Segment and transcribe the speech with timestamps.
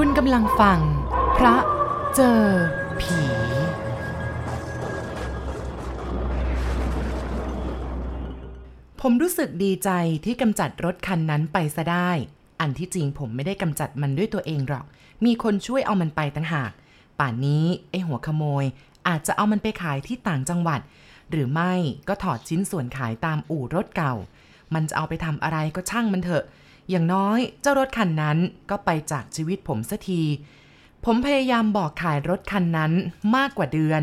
[0.00, 0.80] คุณกำลังฟัง
[1.36, 1.56] พระ
[2.14, 2.42] เจอ
[3.00, 3.20] ผี
[9.00, 9.90] ผมรู้สึกดีใจ
[10.24, 12.10] ที่กำจัดรถคันนั้นไปซะได้
[12.60, 14.86] อันที่จริงผมไม่ได้กำจัดมันด้วยตัวเองหรอก
[15.24, 16.72] มีคนช่วยเอามันไปต่างหาก
[17.18, 18.64] ป่านนี้ไอหัวขโมย
[19.08, 20.80] อาจจะเอามันไปขายที่ต่างจังหวัด
[21.30, 21.72] หรือไม่
[22.08, 24.14] ก็ถอดชิ้นส่วนขายตามอู่รถเก่า
[24.74, 26.44] มันจะเอาไปทำอะไรก็ช่างมันเถอะ
[26.90, 28.38] อย่างน้อยเจ้ารถคันนั้น
[28.70, 30.22] ก็ไปจากชีวิตผมสักที
[31.04, 32.92] ผมพยายามบอกขายรถคันนั้น
[33.36, 34.02] มากกว่าเดือน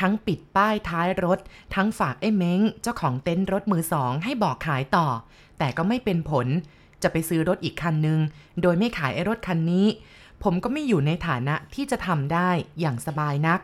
[0.00, 1.38] ทั้งปิดป้ายท้ายรถ
[1.74, 5.06] ทั้งฝากไอ้เม้งเจ้าของเต็นท์รถมือสองให้บอกขายต่อ
[5.58, 6.46] แต่ก็ไม่เป็นผล
[7.02, 8.20] จะไปซื้อรถอีกคันนึง
[8.62, 9.86] โดยไม่ขายไอ้รถคันนี้
[10.42, 13.60] ผมก็ไม่อยู่ในฐานะที่จะทำได้อย่างสบายนัก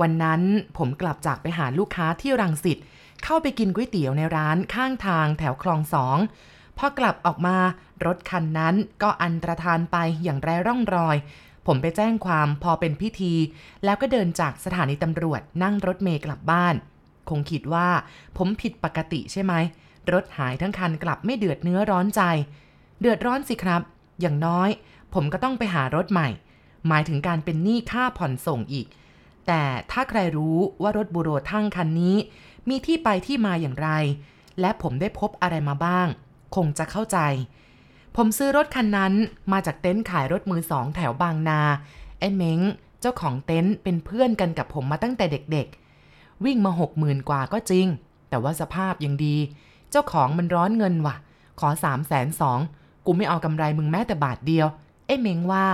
[0.00, 0.42] วันนั้น
[0.76, 2.78] ผมกลับจากไปหาลูกค้าที่รังสิต
[3.24, 6.18] เข้าไปกินก๋วยเตี๋ยวในร้านข้างทางแถวคลองสอง
[6.82, 7.58] พอกลับออกมา
[8.06, 11.16] รถคันนั้นก็อันตรธานไปอย่างไร้ร่องรอย
[11.66, 13.34] ผมไปแจ้งความพอเป็นพิธี
[13.84, 16.74] แล้วก็เดินจากสถานีตำรวจนั่งรถเมย์กลับบ้าน
[17.28, 17.88] คงคิดว่า
[18.36, 19.52] ผมผิดปกติใช่ไหม
[20.12, 22.22] รถหายทั้งคันกลับไม่เดือดเนื้อร้อนใจ
[23.00, 23.82] เดือดร้อนสิครับ
[24.20, 24.70] อย่างน้อย
[25.14, 26.28] ผมก็ต้องไปหารถใหม่
[26.88, 28.86] หมายถึงการเป็นหนี้ค่าผ่อนส่งอีก
[29.46, 32.16] แต่ถ้าใครรู้ว่ารถบูโรทั้งคันนี้
[32.68, 33.88] มีที่ไปที่มาอย่างไร
[34.60, 36.08] และผมได้พบอะไรมาบ้าง
[36.54, 37.18] คงจะเข้าใจ
[38.16, 39.14] ผมซื้อรถคันนั้น
[39.52, 41.60] มาจากเต็นท์ขายรถมือสองแถวบางนา
[42.18, 42.60] ไอ้เม้ง
[43.00, 47.86] เจ้าของเต็นท์เป็นเพื่อนกันกับผมมาตั้งแต่เด็กๆ วิ่งมาหกหมื่นกว่าก็จริง
[48.28, 49.36] แต่ว่าสภาพยังดี
[49.90, 51.16] เจ้าของมันร้อนเงินว่ะ
[51.60, 52.58] ขอสามแสนสอง
[53.06, 54.66] กูไม่เอากำไรมึงแม้แต่บาทเดียว
[55.06, 55.66] ไอ้เม้งว่า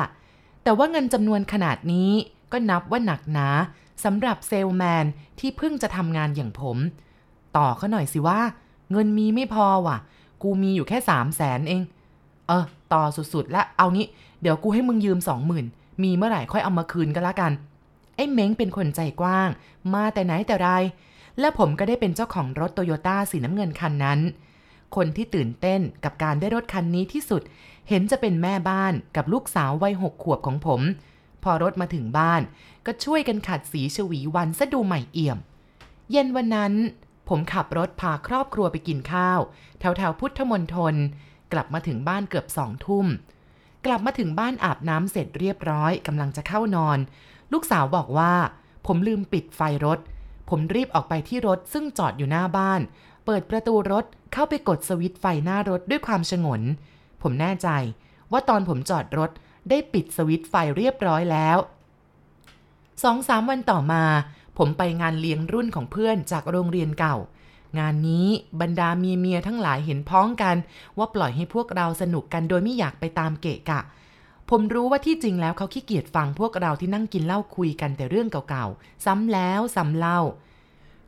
[0.63, 2.11] แต่ว่าเงินจำนวนขนาดนี้
[2.53, 3.49] ก็นับว่าหนักหนา
[4.05, 5.05] สำหรับเซลแมน
[5.39, 6.77] ที่เพิ่งจะทำงานอย่างผม
[7.57, 8.41] ต่อเขาหน่อยสิว่า
[8.93, 9.99] เงินมีไม่พอว่ะ
[10.43, 11.83] กูมีอยู่แค่สามแสนเอง
[12.49, 14.07] เออ ต่อสุดๆ และเอางี้
[14.43, 15.67] เดี๋ยวกูให้มึงยืมสองหมื่น
[16.03, 17.53] มีเมื่อไหร่ค่อยเอามาคืนก็แล้วกัน
[18.17, 19.49] ไอ้เม้งเป็นคนใจกว้าง
[19.95, 20.69] มาแต่ไหนแต่ไร
[21.41, 24.21] และผมก็ได้เป็นเจ้าของรถโตโยต้าสีน้ำเงินคันนั้น
[24.97, 27.43] คนที่ตื่นเต้นกับการได้รถคันนี้ที่สุด
[27.89, 30.81] เห็นจะเป็นแม่บ้านกับลูกสาววัยหกขวบของผม
[31.43, 32.43] พอรถมาถึงบ้าน
[32.87, 35.39] ก็ช่วยกันขัดสีฉวีวันซะดูใหม่เอี่ยม
[36.11, 36.73] เย็นวันนั้น
[37.29, 39.41] ผมขับรถพาครอบครัวไปกินข้าว
[39.81, 40.95] แถวแถวพุทธมณฑล
[41.53, 43.07] กลับมาถึงบ้านเกือบสองทุ่ม
[43.87, 46.99] กลับมาถึงบ้านอาบน้ำเสร็จเรียบร้อยกำลังจะเข้านอน
[47.53, 48.35] ลูกสาวบอกว่า
[48.87, 49.99] ผมลืมปิดไฟรถ
[50.51, 52.81] ผมรีบออกไปที่รถซึ่งจอดอยู่หน้าบ้าน
[53.25, 56.63] เปิดประตูรถเข้าไปกดสวิตช์ไฟหน้ารถด้วยความฉงน
[57.23, 57.69] ผมแน่ใจ
[58.33, 59.31] ว่าตอนผมจอดรถ
[59.71, 61.59] ได้ปิดสวิตช์ไฟเรียบร้อยแล้ว
[63.03, 64.05] สองสามวันต่อมา
[64.59, 67.17] ผมไปงานเลี้ยงรุ่นของเพื่อนจากโรงเรียนเก่า
[67.79, 68.27] งานนี้
[68.61, 70.57] บรรดาเมียเมียทั้งหลายเห็นพ้องกัน
[70.99, 73.81] ว่าปล่อยให้พวกเราสนุกกันโดยไม่อยากไปตามเกะกะ
[74.51, 80.21] ผมรู้ว่าที่จริงแล้วเขาขี้เกียจฟังพวกเราที่นั่งกินเหล้าคุยกันแต่เรื่องเก่าๆ ซ้ำแล้วซ้ำเล่า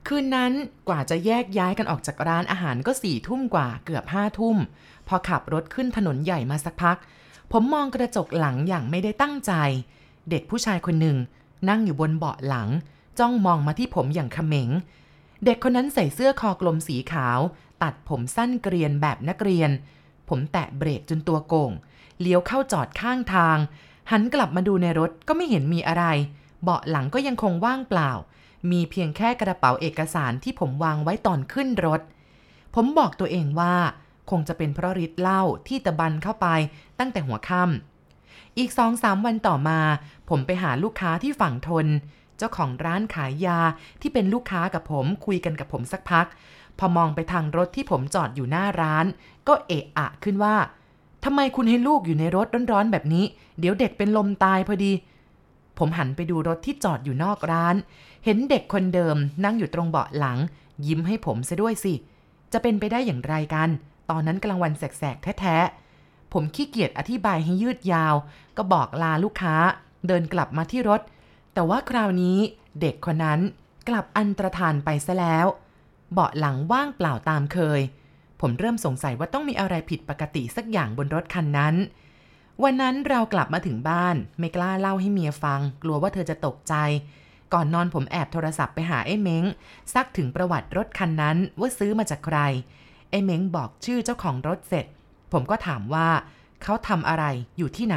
[0.06, 0.52] คืนนั้น
[0.88, 4.56] กว่าจะแยกย้ายกันออกจากร้านอาหารก็สี่ทุ่มกว่าเกือบห้าทุ่ม
[5.08, 6.96] พอขับรถขึ้นถนนใหญ่มาสักพัก
[7.52, 9.52] ผมมองกระจกหลังอย่างไม่ได้ตั้งใจ
[10.30, 11.16] เด็กผู้ชายคนหนึ่ง
[11.68, 12.68] นั่งอยู่บนเบาะหลัง
[13.18, 14.68] จ้องมองมาที่ผมอย่างเขม็ง
[15.44, 17.38] เด็กคนนั้นใส่เสื้อคอกลมสีขาว
[17.82, 19.70] ตัดผมสั้นเกรียนแบบนักเรียน
[20.28, 21.70] ผมแตะเบรกจนตัวโก่ง
[22.20, 23.58] เลี้ยวเข้าจอดข้างทาง
[24.10, 26.04] หันกลับมาดูในรถก็ไม่เห็นมีอะไร
[26.62, 28.10] เบาะหลังก็ยังคงว่างเปล่า
[28.70, 32.00] มีเพียงแค่กระเป๋าเอกสารที่ผมวางไว้ตอนขึ้นรถ
[32.74, 33.74] ผมบอกตัวเองว่า
[34.30, 36.46] คงจะเป็นเพราะฤทธิ์เหล้าที่ตะบันเข้าไป
[36.98, 39.80] ตั้งแต่หัวค่ำอีกสองสามวันต่อมา
[40.28, 41.86] ผมไปหาลูกค้าที่ฝั่งทน
[42.38, 43.58] เจ้าของร้านขายยา
[44.00, 46.26] ที่เป็นลูกค้ากับผมคุยกันกับผมสักพัก
[46.78, 49.06] พอมองไปทางรถที่ผมจอดอยู่หน้าร้าน
[49.48, 50.56] ก็เอะอะขึ้นว่า
[51.24, 53.24] ทำไมคุณให้ลูกอยู่ในรถร้อนๆแบบนี้
[53.60, 54.92] เดี๋ยวเด็กเป็นลมตายพอดี
[55.78, 57.74] ผมหันไปดูรถที่จอดอยู่นอกร้าน
[58.24, 60.38] เห็นเด็กคนเดิมนั่งอยู่ตรงเบาะหลัง
[60.86, 61.94] ยิ้มให้ผมซะด้วยสิ
[62.52, 63.68] จะเป็นไปได้อย่างไรกัน
[64.10, 68.14] ตอนนั้นกลางวันแสกๆแท้ๆผมขี้เกียจอธิบายให้ยืดยาว
[68.56, 69.54] ก็บอกลาลูกค้า
[70.06, 71.00] เดินกลับมาที่รถ
[71.58, 72.38] แต่ว่าคราวนี้
[72.80, 73.40] เด็กคนนั้น
[73.88, 75.46] กลับอันตรธานไปซะแล้ว
[76.12, 77.80] เบาะหลังว่างเปล่าตามเคย
[78.40, 81.74] ผมเริ่มสงสัยว่าต้องมีอะไรผิดปกติสักอย่างบนรถคันนั้น
[82.62, 86.74] วันนั้นเรากลับมาถึงบ้าน ไม่กล้าเล่าให้เมียฟัง กลัวว่าเธอจะตกใจ
[87.52, 89.44] ก่อนนอนผมแอบโทรศัพท์ไปหาไอ้เม้ง
[89.94, 92.38] ซักถึงประวัติรถคันนั้นว่าซื้อมาจากใคร
[93.10, 94.86] ไอ้เม้งบอกชื่อเจ้าของรถเสร็จ
[95.32, 96.08] ผมก็ถามว่า
[96.62, 97.24] เขาทำอะไร
[97.58, 97.96] อยู่ที่ไหน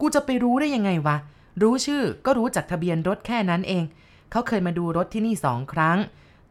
[0.00, 1.18] กูจะไปรู้ได้ยังไงวะ
[1.62, 3.84] รู้ชื่อก็รู้จากทะเบียนรถแค่นั้นเอง
[4.30, 5.98] เขาเคยมาดูรถที่นี่สองครั้ง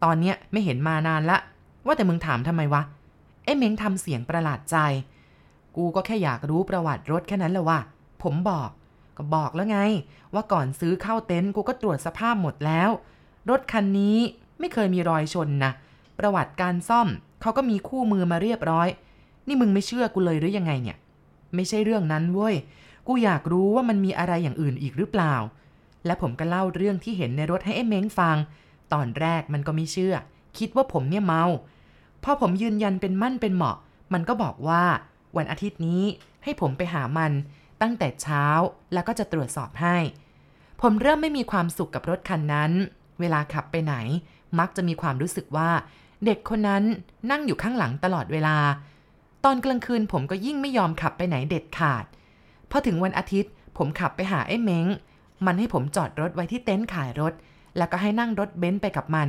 [0.03, 1.38] ตอนเนี้ยไม่เห็นมานานละ
[1.85, 2.81] ว่าแต่มึงถามทำไมวะ
[3.44, 4.77] ไอ้เม้งทำเสียงประหลาดใจ
[5.75, 7.79] กูก็แค่อยากรู้ประวัติรถแค่นั้นแหละว่ะ
[8.23, 8.69] ผมบอก
[9.17, 9.79] ก็บอกแล้วไง
[10.33, 12.89] ว่าก่อนซื้อเข้าเต็นท์กูก็ตรวจสภาพหมดแล้ว
[13.50, 14.17] รถคันนี้
[14.59, 15.71] ไม่เคยมีรอยชนนะ
[16.19, 17.07] ประวัติการซ่อม
[17.41, 18.88] เขาก็มีคู่มือมาเรียบร้อย
[19.47, 20.97] นี่มึงไม่เชื่อกูเลยหรือยังไงเนี่ย
[21.55, 22.55] ไม่ใช่เรื่องนั้นเว้ย
[23.11, 25.35] กูอยากรู้ว่ามันมีอะไรอย่างอื่นอีกหรือเปล่า
[26.06, 28.38] และผมก็เล่าเรื่องที่เห็นในรถให้ไอ้เม้งฟัง
[28.94, 30.15] ตอนแรกมันก็ไม่เชื่อ
[30.57, 31.44] คิดว่าผมเนี่ยเมา
[32.23, 33.77] พอผมยืนยันเป็นมั่นเป็นเหมาะ
[34.13, 34.83] มันก็บอกว่า
[35.38, 36.03] วันอาทิตย์นี้
[36.44, 37.31] ให้ผมไปหามัน
[37.81, 38.45] ตั้งแต่เช้า
[38.94, 39.97] แล้วก็จะตรวจสอบให้
[40.81, 42.71] ผมเริ่มไม่มีความสุขกับรถคันนั้น
[43.19, 43.95] เวลาขับไปไหน
[44.59, 45.69] มักจะมีความรู้สึกว่า
[46.25, 46.83] เด็กคนนั้น
[47.31, 48.57] นั่งอยู่ข้างหลังตลอดเวลา
[49.45, 52.05] ตอนกลางคืนผมก็ยิ่งไม่ยอมขับไปไหนเด็ดขาด
[52.71, 54.88] พอถึงวันอาทิตย์ ผมขับไปหาไอ้เม้ง
[55.45, 57.33] มันให้ผมจอดรถไว้ที่เต็นท์ขายรถ
[57.77, 59.27] แล้วก็ให้นั่งรถเบนซ์ไปกับมัน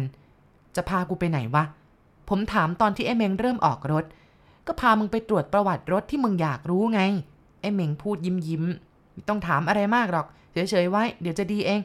[0.76, 1.64] จะพากูไปไหนวะ
[2.28, 4.04] ผมถามตอนที่ไอ้เม้งเริ่มออกรถ
[4.66, 7.00] ก็พามึงไปตรวจประวัติรถที่มึงอยากรู้ไง
[7.60, 8.64] ไอ้เม้งพูดยิ้มยิ้ม
[9.12, 11.80] ไม่ต้องถามอะไรมากหรอก เฉยๆไว้ เดี๋ยวจะดีเอง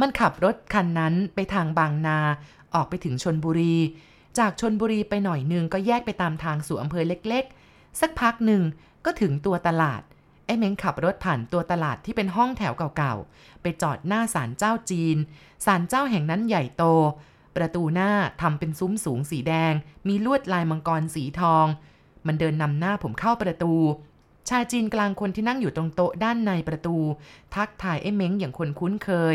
[0.00, 2.18] มันขับรถคันนั้นไปทางบางนา
[2.74, 3.76] ออกไปถึงชนบุรี
[4.38, 8.62] จากชนบุรีไปหน่อยหนึงก็แยกไปตามทางสู่อำเภอเล็ก ๆ สักพักหนึ่ง
[9.04, 10.02] ก็ถึงตัวตลาด
[10.48, 15.16] ไอ้เม้งขับรถผ่านตัวตลาดที่เป็นห้องแถวเก่าๆ ไปจอดหน้าศาลเจ้าจีน
[15.66, 16.84] ศาลเจ้าแห่งนั้นใหญ่โต
[17.56, 18.10] ประตูหน้า
[18.40, 19.72] ทำเป็นซุ้มสูงสีแดง
[20.08, 21.66] มีลวดลายมังกรสีทอง
[22.26, 23.74] มันเดินนำหน้าผมเข้าประตู
[24.48, 26.96] ชายจีนกลางคนที่นั่งอยู่ตรงโต๊ะด้านในประตู
[27.54, 29.34] ทักทายไอ้เม้งอย่างคนคุ้นเคย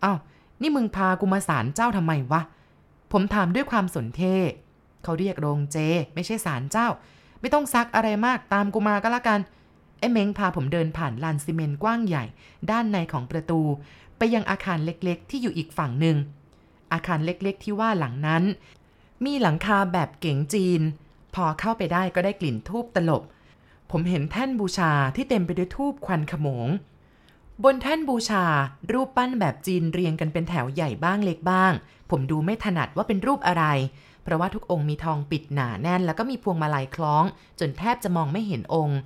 [0.00, 0.14] เอ้า
[0.60, 2.42] นี่มึงพากูมาศาลเจ้าทำไมวะ
[3.12, 4.36] ผมถามด้วยความสนเท่
[5.04, 5.76] เขาเรียกโรงเจ
[6.14, 6.88] ไม่ใช่ศาลเจ้า
[7.40, 9.40] ไม่ต้องซักอะไรมากตามกูมาก็แล้วกัน
[10.04, 12.24] อ้เม้งพาผมเดินผ่านลานซีเมนต์กว้างใหญ่
[12.70, 13.60] ด้านในของประตู
[14.18, 16.16] ไปยังอาคารเล็กๆ ที่อยู่อีกฝั่งหนึ่ง
[16.92, 18.42] อาคารเล็กๆ ที่ว่าหลังนั้น
[19.24, 20.80] มีหลังคาแบบเก๋งจีน
[21.34, 23.22] พอเข้าไปได้ก็ได้กลิ่นทูบตลบ
[23.90, 26.68] ผมเห็นแท่นบูชาที่เต็มไปด้วยทูบควันขโมง
[27.64, 28.44] บนแท่นบูชา
[28.92, 31.72] รูปปั้นแบบจีนเรียงกันเป็นแถวใหญ่บ้างเล็กบ้าง
[32.10, 33.64] ผมดูไม่ถนัดว่าเป็นรูปอะไร
[34.22, 37.24] เพราะว่าทุกองค์มีทองปิดหนาแน่น แล้วก็มีพวงมาลัยคล้อง
[37.60, 38.98] จนแทบจะมองไม่เห็นองค์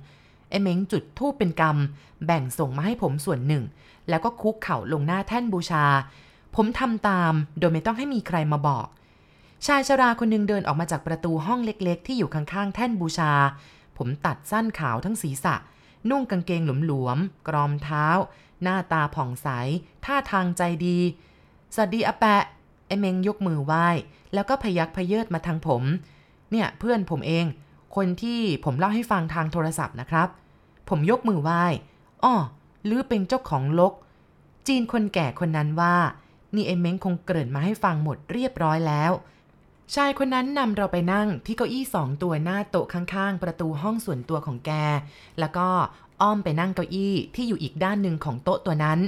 [0.49, 1.77] ไอเม้งจุดทูบเป็นกรรม
[2.25, 3.63] แบ่งส่งมาให้ผมส่วนหนึ่ง
[4.09, 5.85] แล้วก็คุกเข่าลงหน้าแท่นบูชา
[6.55, 8.87] ผมทำตามโดยไม่ต้องให้มีใครมาบอก
[9.65, 13.31] ชายชราคนหนึ่งเดินออกมาจากประตูห้องเล็กๆ ที่อยู่ข้างๆ แท่นบูชา
[13.97, 15.55] ผมตัดสั้นขาวทั้งศีรษะ
[16.09, 18.05] นุ่งกางเกงหลวมๆกรอมเท้า
[18.63, 19.47] หน้าตาผ่องใส
[20.05, 20.99] ท่าทางใจดี
[21.73, 22.43] สวัสดีอาแปะ
[22.87, 23.87] ไอเมงยกมือไหว้
[24.33, 25.83] แล้วก็พยักพเยิดมาทางผม
[26.51, 27.45] เนี่ยเพื่อนผมเอง
[27.95, 30.27] คนที่ผมเล่าให้ฟังทางโทรศัพท์นะครับ
[30.89, 31.63] ผมยกมือไหว้
[32.23, 32.35] อ้อ
[32.89, 33.93] ลือเป็นเจ้าของลก
[34.67, 35.95] จีนคนแก่คนนั้นว่า
[36.55, 39.11] นี่ไอเม้งคงเกริ่นมาให้ฟังหมดเรียบร้อยแล้ว
[39.95, 44.71] ชายคนนั้นนำเราไปนั่งที่เก้าอี้สองตัวหน้าโต๊ะข้างๆ ประตูห้องส่วนตัวของแก
[45.39, 45.67] แล้วก็
[46.21, 48.99] อ้อมไปนั่งเก้าอี้ที่อยู่อีกด้านหนึ่งของโต๊ะตัวนั้น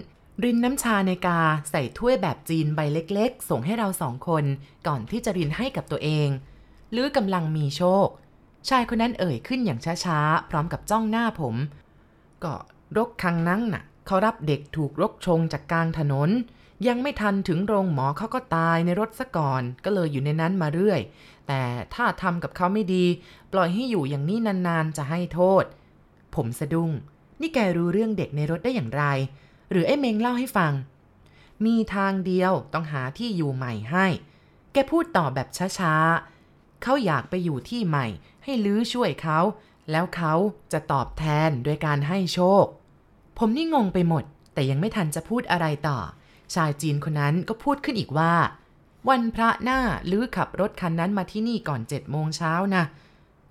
[0.44, 1.40] รินน้ำชาในกา
[1.72, 4.44] ใส่ถ้วยแบบจีนใบเล็กๆ ส่งให้เราสองคน
[4.88, 6.28] ก่อนที่จะรินให้กับตัวเอง
[6.92, 8.08] หรือกำลังมีโชค
[8.70, 11.56] ชายคนนั้นเอ่ยขึ้นอย่างช้าๆ พร้อมกับจ้องหน้าผม
[12.44, 12.54] ก็
[12.98, 16.30] รกคังนั้นน่ะ เขารับเด็กถูกรกชงจากกลางถนน
[16.88, 21.02] ยังไม่ทันถึงโรงหมอเขาก็ตายในรถซะก่อน ก็เลยอยู่ในนั้นมาเรื่อย
[21.48, 21.62] แต่
[21.94, 23.06] ถ้าทำกับเขาไม่ดี
[23.54, 25.64] ปล่อยให้อยู่อย่างนี้นานๆ จะให้โทษ
[26.36, 26.92] ผมสะดุ้ง
[27.42, 29.04] นี่แกรู้เรื่องเด็กในรถได้อย่างไร
[29.72, 30.74] หรือไอ้เมงเล่าให้ฟัง
[31.66, 34.08] มีทางเดียวต้องหาที่อยู่ใหม่ให้
[34.74, 35.48] แกพูดต่อแบบ
[35.80, 36.31] ช้าๆ
[36.84, 38.08] เขาอยากไปอยู่ที่ใหม่
[38.44, 39.40] ให้ลื้อช่วยเขา
[39.92, 40.34] แล้วเขา
[40.74, 42.66] จะตอบแทนโดยการให้โชค
[43.38, 44.24] ผมนี่งงไปหมด
[44.54, 45.98] แต่ยังไม่ทันจะพูดอะไรต่อ
[46.54, 48.34] ชายจีนคนนั้นก็พูดขึ้นอีกว่า
[49.10, 49.80] วันพระหน้า
[50.12, 52.84] ลื้อขับรถคันนั้นมาที่นี่ก่อนเจ็ดโมงเช้านะ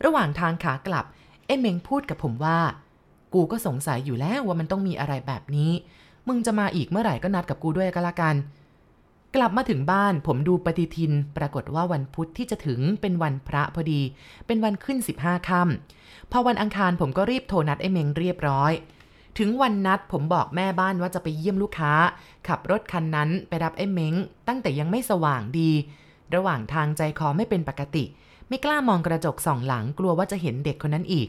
[0.05, 1.05] ระหว่างทางขากลับ
[1.47, 2.59] เอ็มเมงพูดกับผมว่า
[3.35, 5.73] กูก็สงสัยอยู่แล้วว่ามันต้องมีอะไรแบบนี้
[6.29, 8.35] มึงจะมาอีกเมื่อไหร่ก็นัดกับกูด้วยก็แล้วกัน
[9.37, 14.01] กลับมาถึงบ้านผมดูปฏิทินปรากฏว่าวันพุธที่จะถึงเป็นวันพระพอดี
[14.47, 18.73] เป็นวันขึ้น 15ค่ำพอวันอังคารผมก็รีบโทรนัดไอ้เมงเรียบร้อย
[19.39, 21.93] ถึงวันนัดผมบอกแม่บ้านว่าจะไปเยี่ยมลูกค้า
[22.49, 24.15] ขับรถคันนั้นไปรับไอ้เม้ง
[24.49, 25.71] ตั้งแต่ยังไม่สว่างดี
[26.35, 28.05] ระหว่างทางใจคอไม่เป็นปกติ
[28.49, 31.29] ไม่กล้ามองกระจกส่องหลังกลัวว่าจะเห็นเด็กคนนั้นอีก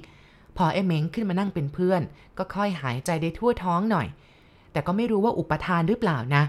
[0.57, 2.01] พอไอ้เม้งขึ้นมานั่งเป็นเพื่อน
[2.37, 4.07] ก็ค่อยหายใจได้ทั่วท้องหน่อย
[4.71, 6.43] แต่ก็ไม่รู้ว่าอุปทานหรือเปล่านะ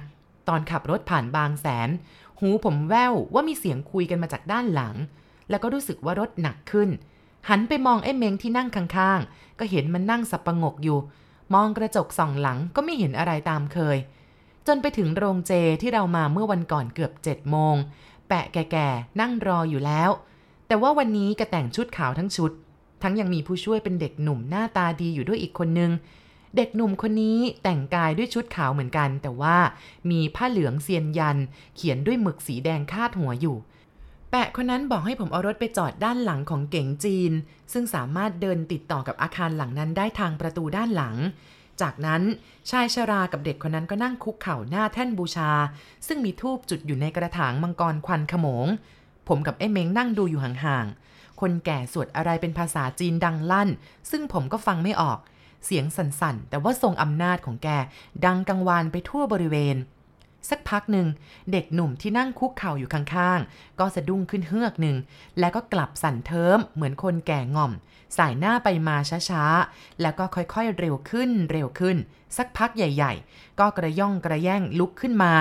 [0.48, 1.88] ตอนขับรถผ่านบางแสน
[2.40, 4.94] หูผมแว่วว่ามีเสียงคุยกันมาจากด้านหลัง
[5.50, 6.88] แล้วก็รู้สึกว่ารถหนักขึ้น
[7.48, 10.98] หันไปมองไอ้เมงที่นั่งข้างๆ ก็เห็นมันนั่งสับประงกอยู่
[11.54, 13.98] มองกระจกส่องหลังก็ไม่เห็นอะไรตามเคย
[14.66, 17.76] จนไปถึงโรงเจที่เรามาเมื่อวันก่อนเกือบเจ็ดโมง
[18.28, 20.10] แปะแก่ๆนั่งรออยู่แล้ว
[20.66, 22.52] แต่ว่าวันนี้กระแต่งชุดขาวทั้งชุด
[23.02, 25.90] ทั้งยังมีผู้ช่วยเป็นเด็กหนุ่มหน้าตาดีอยู่ด้วยอีกคนนึง
[26.56, 29.56] เด็กหนุ่มคนนี้แต่งกายด้วยชุดขาวเหมือนกัน แต่ว่า
[30.10, 31.38] มีผ้าเหลืองเซียนยัน
[31.76, 33.56] เขียนด้วยหมึกสีแดงคาดหัวอยู่
[34.30, 37.32] แปะคนนั้นบอกให้ผมเอารถไปจอดด้านหลังของเก๋งจีน
[37.72, 41.16] ซึ่งสามารถเดินติดต่อกับอาคารหลังนั้นได้ทางประตูด้านหลัง
[41.80, 42.22] จากนั้น
[42.70, 45.50] ชายชรากับเด็กคนนั้นก็นั่งคุกเข่าหน้าแท่นบูชา
[46.06, 48.66] ซึ่งมีทูบจุดอยู่ในกระถางมังกรควันขโมง
[49.28, 53.68] ผมกับไอ้เม้งนั่งดูอยู่ห่างๆคนแก่สวดอะไรเป็นภาษาจีนดังลั่น
[54.10, 55.18] ซึ่งผมก็ฟังไม่ออก
[55.64, 57.68] เสียงสั่นๆ แต่ว่าทรงอำนาจของแก
[58.24, 59.76] ดังกังวานไปทั่วบริเวณ
[60.50, 61.06] สักพักหนึ่ง
[61.52, 64.96] เด็กหนุ่มที่นั่งคุกเข่าอยู่ข้างๆ ก็สะดุ้งขึ้นเฮือกหนึ่ง
[65.38, 67.72] แล้วก็กลับสั่นเทิมเหมือนคนแก่ง่อม
[68.18, 68.96] สายหน้าไปมา
[69.28, 71.96] ช้าๆ แล้วก็ค่อยๆเร็วขึ้นเร็วขึ้น
[72.36, 75.32] สักพักใหญ่ๆ ก็กระย่องกระแย่งลุกขึ้นมา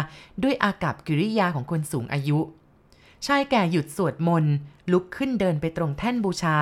[0.43, 2.39] ด้วยอากับกิริยาของคนสูงอายุ
[3.25, 4.53] ชายแก่หยุดสวดมนต์
[4.91, 6.57] ลุกขึ้นเดินไปตรงแท่นบูชา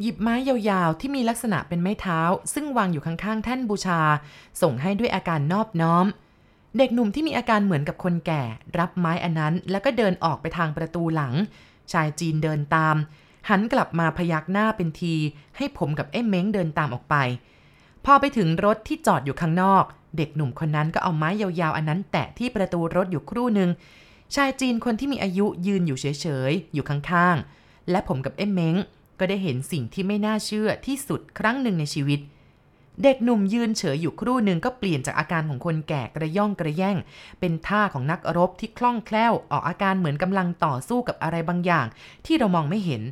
[0.00, 2.20] หยิบไม้ยาวๆ ที่มีลักษณะเป็นไม้เท้า
[2.54, 4.00] ซึ่งวางอยู่ข้างๆ แท่นบูชา
[4.62, 6.06] ส่งให้ด้วยอาการนอบน้อม
[6.78, 8.42] เด็กหนุ่มที่มีอาการเหมือนกับคนแก่
[8.78, 11.34] รับไม้อันนั้นแล้วก็เดินออกไปทางประตูหลัง
[11.92, 12.96] ชายจีนเดินตาม
[13.48, 15.14] หันกลับมาพยักหน้าเป็นที
[15.56, 17.14] ให้ผมกับไอ้เม้งเดินตามออกไป
[18.04, 19.84] พอไปถึงรถที่จอดอยู่ข้างนอก
[20.16, 23.70] เด็กหนุ่มคนนั้นก็เอาไม้ยาวๆ อันนั้นแตะที่ประตูรถอยู่ครู่หนึ่ง
[24.34, 28.76] ชายจีนคนที่มีอายุยืนอยู่เฉยๆอยู่ข้างๆและผมกับเอ็มเม้ง
[29.22, 32.20] ก็ได้เห็นสิ่งที่ไม่น่าเชื่อที่สุดครั้งหนึ่งในชีวิต
[33.02, 36.96] เด็กหนุ่มยืนเฉยอยู่ครู่หนึ่งก็เปลี่ยนจากอาการของคนแก่กระย่องกระแย่ง
[37.40, 41.86] เป็นท่าของนักรบที่คล่องแคล่วออกอาการเหมือนกำลังต่อสู้กับอะไรบางอย่าง
[42.26, 43.02] ที่เรามองไม่เห็น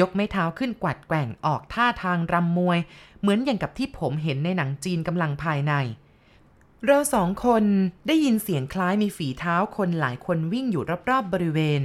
[0.00, 2.78] ยกไม้เท้าขึ้นกวัดแกว่งออกท่าทางรำมวย
[3.20, 5.72] เหมือนอย่างกับที่ผมเห็นในหนังจีนกำลังภายใน
[6.86, 7.64] เราสองคน
[8.06, 11.80] ได้ยินเสียงคล้ายมีฝีเท้าคนหลายคนวิ่งอยู่รอบๆบบริเวณ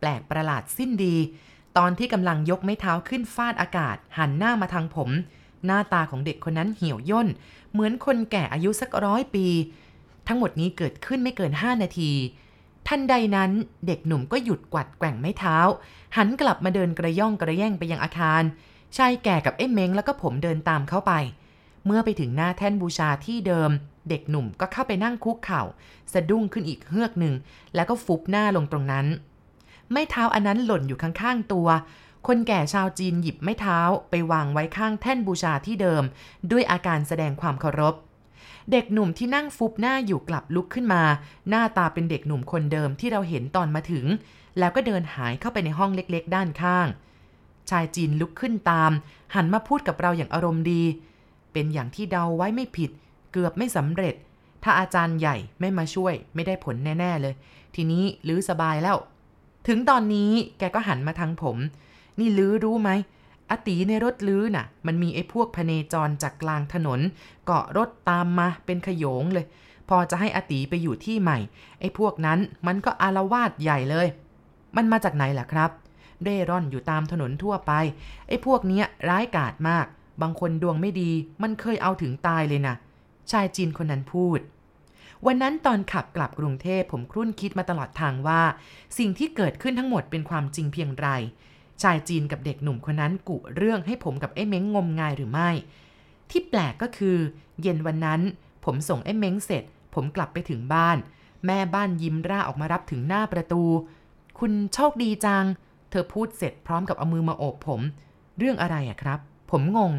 [0.00, 1.16] แปลกประหลาดสิ้นดี
[1.76, 5.10] ตอนที่กำลังยกไม้เท้าขึ้นฟาดอากาศ หันหน้ามาทางผม
[5.66, 7.28] หน้าตาของเด็กคนนั้นเหี่ยวย่น
[7.72, 9.46] เหมือนคนแก่อายุสักร้อยปี
[10.26, 12.12] ทั้งหมดนี้เกิดขึ้นไม่เกิน5นาที
[12.88, 13.50] ทันใดนั้น
[13.86, 15.58] เด็กหนุ่มก็หยุดกวัดแกว่งไม้เท้า
[16.16, 18.42] หันกลับมาเดินกระย่องกระแย่งไปยังอาคาร
[18.96, 21.12] ชายแก่กับไอ้เม้งแล้วก็ผมเดินตามเข้าไป
[21.86, 23.70] เมื่อไปถึงหน้าแท่นบูชาที่เดิม
[24.08, 25.62] เด็กหนุ่มก็เข้าไปนั่งคุกเข่า
[26.12, 27.34] สะดุ้งขึ้นอีกเฮือกหนึ่ง
[27.74, 29.06] แล้วก็ฟุบหน้าลงตรงนั้น
[29.90, 31.68] ไม้เท้าอันนั้นหล่นอยู่ข้างๆตัว
[32.26, 33.78] คนแก่ชาวจีนหยิบไม้เท้า
[34.10, 36.02] ไปวางไว้ข้างแท่นบูชาที่เดิม
[36.50, 37.94] ด้วยอาการแสดงความเคารพ
[38.70, 41.02] เด็กหนุ่มที่นั่งฟุบหน้าอยู่กลับลุกขึ้นมา
[41.48, 44.04] หน้าตาเป็นเด็กหนุ่มคนเดิมที่เราเห็นตอนมาถึง
[44.58, 46.86] แล้วก็เดินหายเข้าไปในห้องเล็กๆ ด้านข้าง
[47.70, 48.92] ชายจีนลุกขึ้นตาม
[49.34, 50.82] หันมาพูดกับเราอย่างอารมณ์ดี
[51.52, 52.90] เป็นอย่างที่เดาไว้ไม่ผิด
[53.32, 54.14] เกือบไม่สำเร็จ
[54.62, 57.34] ถ้าอาจารย์ใหญ่ไม่มาช่วยไม่ได้ผลแน่ ๆ เลย
[57.74, 58.96] ทีนี้ลื้อสบายแล้ว
[59.66, 61.56] ถึงตอนนี้แกก็หันมาทางผม
[62.18, 62.90] นี่ลื้อรู้ไหม
[63.50, 67.00] อตีในรถลื้อน่ะ มันมีไอ้พวกพเนจรจากกลางถนน
[67.46, 69.46] เกาะรถตามมาเป็นขโยงเลย
[69.88, 71.38] พอจะให้อตีไปอยู่ที่ใหม่
[71.80, 74.06] ไอ้พวกนั้นมันก็อารวาสใหญ่เลย
[74.76, 75.70] มันมาจากไหนล่ะครับ
[76.22, 77.72] เร่ร่อนอยู่ตามถนนทั่วไป
[78.28, 79.86] ไอ้พวกเนี้ยร้ายกาจมาก
[80.22, 81.10] บางคนดวงไม่ดี
[81.42, 82.74] มันเคยเอาถึงตายเลยนะ
[83.30, 84.38] ชายจีนคนนั้นพูด
[85.26, 88.42] วันนั้นตอนขับกลับกรุงเทพผมครุ่นคิดมาตลอดทางว่า
[88.98, 91.08] สิ่งที่เกิดขึ้นทั้งหมดเป็นความจริงเพียงไร
[91.82, 95.50] ชายจีนกับเด็กหนุ่มคนนั้นกุเรื่องให้ผมกับไอ้เม้งงมงายหรือไม่
[96.30, 97.16] ที่แปลกก็คือ
[97.62, 98.20] เย็นวันนั้น
[98.64, 99.64] ผมส่งไอ้เม้งเสร็จ
[99.94, 100.96] ผมกลับไปถึงบ้าน
[101.46, 103.62] แม่บ้านยิ้มร่าออกมารับถึงหน้าประตู
[104.38, 105.44] คุณโชคดีจัง
[105.90, 107.80] เธอพูดเสร็จพร้อมกับเอามือมาโอบผม
[108.38, 109.18] เรื่องอะไรอะครับ
[109.50, 109.92] ผมงง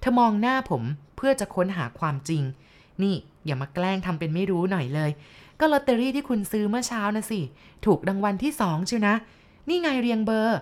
[0.00, 0.82] เธอมองหน้าผม
[1.16, 2.42] เพื่อจะค้นหาความจริง
[3.02, 3.14] นี่
[3.46, 5.10] อย่ามาแกล้งทำเป็นไม่รู้หน่อยเลย
[5.60, 7.40] ก็ลอตเตอรี่ที่คุณซื้อเมื่อเช้านะสิ
[7.84, 9.14] ถูกรางวัลที่สองเชียวนะ
[9.68, 10.58] นี่ไงเรียงเบอร์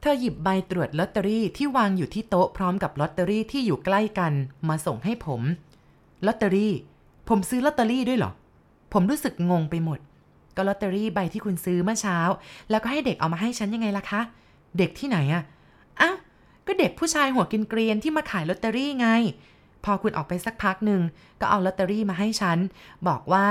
[0.00, 4.32] เธอหยิบใบตรวจลอตเตอรี่ที่วางอยู่ที่โต๊ะพร้อมกับลอตเตอรี่ที่อยู่ใกล้กัน
[4.68, 5.40] มาส่งให้ผม
[6.26, 6.72] ลอตเตอรี่
[7.28, 8.32] ผมซื้อลอตเตอรี่ด้วยเหรอ
[8.92, 9.98] ผมรู้สึกงงไปหมด
[10.56, 12.18] ก็ลอตเตอรี่ใบที่คุณซื้อเมื่อเช้า
[12.70, 14.20] แล้วก็ให้เด็กเอามาให้ฉันยังไงล่ะคะ
[14.78, 15.42] เด็กที่ไหนอะ
[16.00, 16.16] อ้าว
[16.66, 19.08] ก็เด็กผู้ชายหัวกินเกรียนที่มาขายลอตเตอรี่ไง
[19.84, 21.00] พอคุณออกไปสักพักหนึ่ง
[21.40, 22.58] ก็เอาลอตเตอรี่มาให้ฉัน
[23.08, 23.46] บอกว่า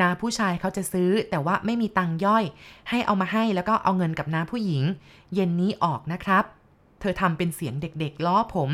[0.00, 2.44] นาผู้ชายเขาจะซื้อแต่ว่าไม่มีตังย่อย
[2.90, 4.82] ให้เอามาให้แล้วก็เอาเงินกับนาผู้หญิง
[5.34, 6.44] เย็นนี้ออกนะครับ
[7.00, 8.70] เธอทำเป็นเสียงเด็กๆ ล้อผม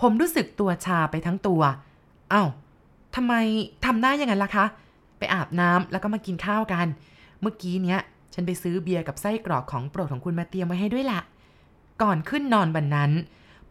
[0.00, 1.62] ผมรู้สึกตัวชาไปทั้งตัว
[2.32, 2.48] อ้าว
[3.16, 3.34] ทำไม
[3.84, 4.66] ทำหน้าอย่างนั้นล่ะคะ
[5.18, 6.86] ไปอาบน้ำแล้วก็มากินข้าวกัน
[7.40, 8.00] เมื่อกี้เนี้ย
[8.34, 11.20] ฉันไปซื้อเบียร์กับไส้กรอกของโปรดของคุณมาเตรียมไว้ให้ด้วยละ
[12.02, 13.10] ก่อนขึ้นนอนวันนั้น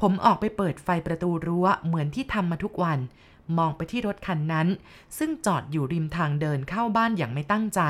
[0.02, 3.00] ผมออกไปเปิดไฟประตูรั้วเหมือนที่ทำมาทุกวัน
[3.58, 4.68] มองไปที่รถคันนั้น
[5.18, 7.82] ซึ่งจอดอยู่ริมทางเดินเข้าบ้านอย่างไม่ตั้งใจ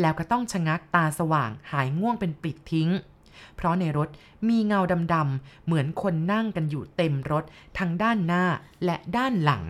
[0.00, 2.90] แล้วก็ต้องชะงักตาสว่างหายง่วงเป็นปิดทิ้ง
[3.56, 4.08] เพราะในรถ
[4.48, 4.80] มีเงา
[5.14, 7.44] ดำๆเหมือนคนนั่งกันอยู่เต็มรถ
[7.78, 8.44] ทั้งด้านหน้า
[8.84, 9.64] และด้านหลัง